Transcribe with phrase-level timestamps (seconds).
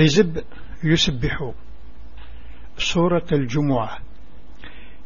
[0.00, 0.44] حزب
[0.84, 1.52] يسبح
[2.78, 3.98] سورة الجمعة.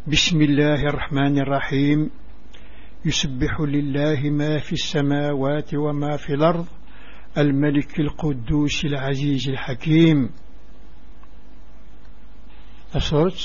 [0.07, 2.11] بسم الله الرحمن الرحيم.
[3.05, 6.67] يسبح لله ما في السماوات وما في الأرض
[7.39, 10.31] الملك القدوس العزيز الحكيم.
[12.99, 13.43] سورة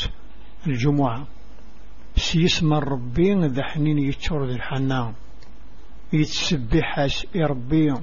[0.67, 1.27] الجمعة.
[2.15, 5.13] سيسمى ربي ذا حنين يتشور ذي الحنان.
[6.13, 7.93] يتسبح ربي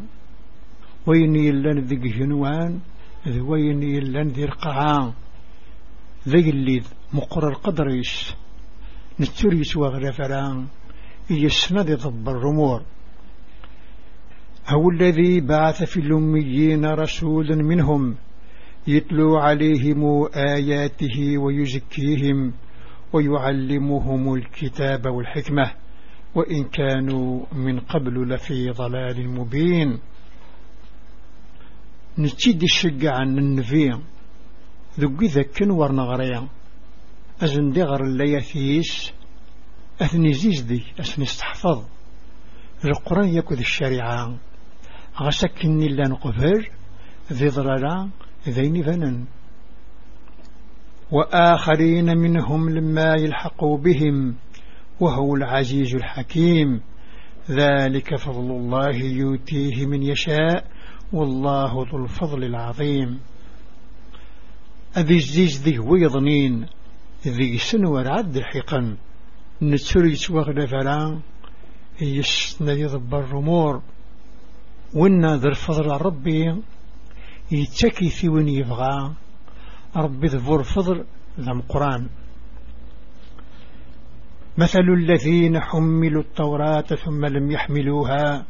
[1.06, 2.80] وين يلان ذي جنوان
[3.26, 4.44] ذي وين يلان ذي
[6.28, 6.82] ذي اللي
[7.12, 8.34] مقر القدريش
[9.20, 10.66] نتوريس وغرفران
[11.30, 12.82] يسنى ذي ضب الرمور
[14.68, 18.16] هو الذي بعث في الأميين رسولا منهم.
[18.86, 22.52] يتلو عليهم آياته ويزكيهم
[23.12, 25.70] ويعلمهم الكتاب والحكمة.
[26.34, 29.98] وإن كانوا من قبل لفي ضلال مبين.
[32.18, 34.00] نتيد الشقة عن النفي.
[35.22, 36.48] إذا كن ورنغريا
[37.42, 39.12] أزن دغر اللياثيس
[40.00, 41.84] أثني زيزدي أثني استحفظ.
[42.84, 44.36] القرآن يكذ الشريعة.
[45.22, 46.70] غسكني لأن قفر.
[47.32, 48.08] ذي ضلالا
[48.48, 49.24] ذين فنن
[51.10, 54.36] وآخرين منهم لما يلحقوا بهم.
[55.00, 56.80] وهو العزيز الحكيم.
[57.50, 60.75] ذلك فضل الله يؤتيه من يشاء.
[61.12, 63.20] والله ذو الفضل العظيم.
[64.96, 66.66] أبي الزيز ذي ويضنين
[67.26, 68.96] ذي سنور عد الحقن
[69.62, 71.18] نتسريت وغد فلا
[72.00, 73.82] يسنا يضب الرمور.
[74.94, 76.62] وإنا ذا الفضل ربي
[77.50, 79.12] يتكي في وين يبغى.
[79.96, 81.04] ربي ذبور فضل
[81.40, 82.08] ذا قرآن
[84.58, 88.46] مثل الذين حملوا التوراة ثم لم يحملوها.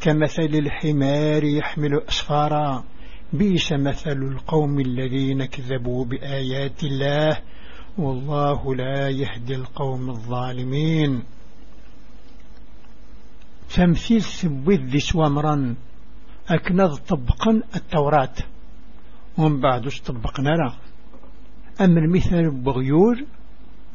[0.00, 2.84] كمثل الحمار يحمل أسفارا
[3.32, 7.38] بيس مثل القوم الذين كذبوا بآيات الله
[7.98, 11.22] والله لا يهدي القوم الظالمين.
[13.74, 15.74] تمثيل ثبوذ سوامرا
[16.48, 18.34] أكنظ طبقا التوراة.
[19.38, 20.72] ومن بعد طبقنا لا؟
[21.80, 23.24] أما المثال بغيور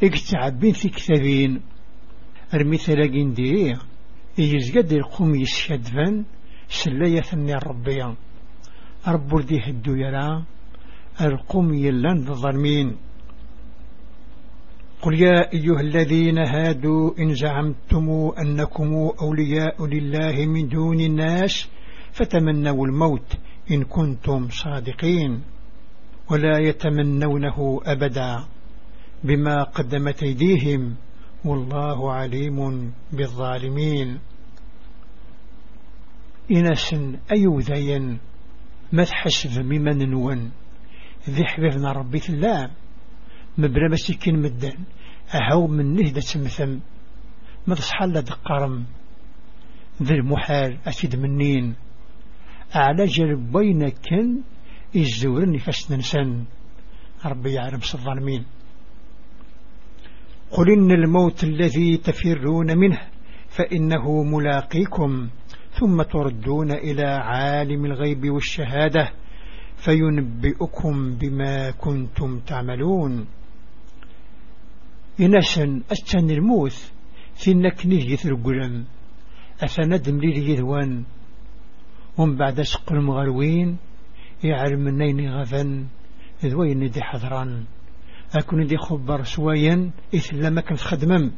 [0.04, 1.62] اكتعبين في كتابين
[2.54, 3.74] المثال جندي
[4.38, 6.24] يزقد القوم يسشدفن
[6.70, 8.16] سلاية ثني الربيان
[9.08, 10.44] رب دي هدو يرى
[11.22, 12.96] القوم يلان الظلمين
[15.02, 21.70] قل يا أيها الذين هادوا إن زعمتم أنكم أولياء لله من دون الناس
[22.14, 23.38] فتمنوا الموت
[23.72, 25.42] إن كنتم صادقين.
[26.32, 28.44] ولا يتمنونه أبدا
[29.24, 30.96] بما قدمت أيديهم.
[31.46, 34.20] والله عليم بالظالمين.
[36.52, 36.96] إنس
[37.32, 38.20] أيوذين
[38.92, 40.52] ما تحسب ممن نون
[41.30, 42.72] ذي حبيبنا ربي الله.
[43.58, 44.84] مبلا مسكين مدان
[45.36, 46.80] أهو من نهدة مثم
[47.68, 48.86] ما تصحل دقارم
[50.04, 51.76] ذي المحال أسيد منين.
[52.76, 54.42] أعلى جرب بين كن
[54.96, 56.46] الزورني فسننسان
[57.26, 58.46] ربي يعلم الظالمين.
[60.58, 63.02] قل إن الموت الذي تفرون منه
[63.48, 65.30] فإنه ملاقيكم
[65.72, 69.12] ثم تردون إلى عالم الغيب والشهادة
[69.78, 73.26] فينبئكم بما كنتم تعملون.
[75.22, 76.92] إنسان أستن الموت
[77.36, 78.86] ثنك نهي ثرقلم.
[79.64, 81.04] أفندم لي يذوان
[82.18, 83.78] ومن بعد سق المغروين.
[84.44, 85.86] يعلم النين غفن.
[86.46, 87.64] ذوين دي حضران
[88.36, 91.32] أكون دي خبر سويا إثل ما كنت خدمم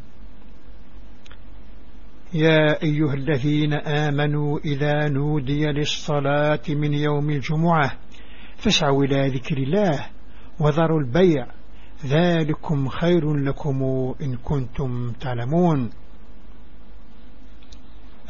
[2.33, 7.91] يا أيها الذين آمنوا إذا نودي للصلاة من يوم الجمعة
[8.57, 10.09] فاسعوا إلى ذكر الله
[10.59, 11.47] وذروا البيع.
[12.06, 13.83] ذلكم خير لكم
[14.22, 15.89] إن كنتم تعلمون.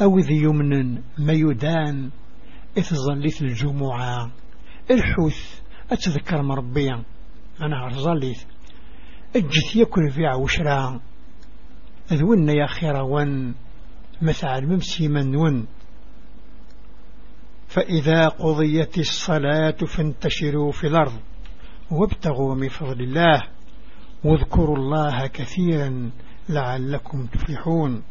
[0.01, 2.09] أو ذي يمن ميدان
[2.77, 4.31] إذ ظلت الجمعة
[4.91, 5.59] الحوث
[5.91, 7.03] أتذكر مربيا.
[7.61, 8.45] أنا عرظليت
[9.35, 10.99] اجت يكل في عوشرا.
[12.11, 13.53] أذونا يا خيروان
[14.21, 15.67] مثل ممسي منون
[17.67, 21.19] فإذا قضيت الصلاة فانتشروا في الأرض
[21.91, 23.43] وابتغوا من فضل الله.
[24.23, 26.11] واذكروا الله كثيرا
[26.49, 28.03] لعلكم تفلحون.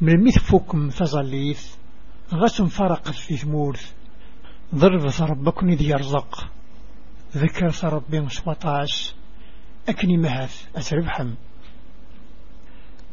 [0.00, 1.76] من مثفكم تظليث
[2.34, 3.92] غسم فرقت في ثمورث.
[4.74, 6.54] ضرب ربكم إذ يرزق
[7.36, 9.14] ذكر ربي سوطاش
[9.88, 11.34] أكني مهث أتربحم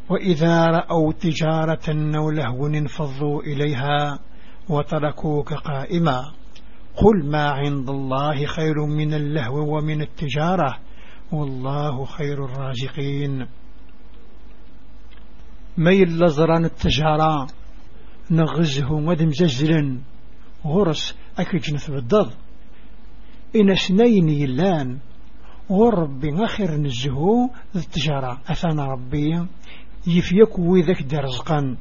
[0.10, 4.20] وإذا رأوا تجارة أو لهو انفضوا إليها
[4.70, 6.32] وتركوك قائما.
[6.96, 10.78] قل ما عند الله خير من اللهو ومن التجارة
[11.32, 13.48] والله خير الرازقين.
[15.78, 17.48] ما يلزران التجارة
[18.32, 20.00] نغزه مدم زجلا
[20.66, 22.32] غرس أكجنث بالضض
[23.56, 25.00] إن سنين يلان
[25.72, 29.46] وربي آخر نزهو التجارة أثنى ربي
[30.08, 31.78] يفيك وذاك درزقا